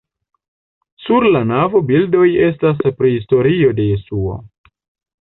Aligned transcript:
Sur 1.07 1.27
la 1.35 1.41
navo 1.51 1.83
bildoj 1.91 2.27
estas 2.49 2.83
pri 2.99 3.15
historio 3.19 3.79
de 3.83 3.91
Jesuo. 3.93 4.45